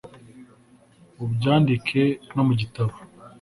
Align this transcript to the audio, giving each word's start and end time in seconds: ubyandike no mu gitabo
ubyandike 1.23 2.01
no 2.35 2.43
mu 2.47 2.53
gitabo 2.59 2.93